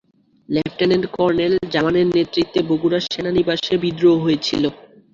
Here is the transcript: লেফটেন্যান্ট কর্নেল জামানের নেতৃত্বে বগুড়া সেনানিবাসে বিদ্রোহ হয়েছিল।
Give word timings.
লেফটেন্যান্ট 0.49 1.05
কর্নেল 1.15 1.53
জামানের 1.73 2.07
নেতৃত্বে 2.11 2.59
বগুড়া 2.69 2.99
সেনানিবাসে 3.05 3.73
বিদ্রোহ 3.83 4.15
হয়েছিল। 4.25 4.63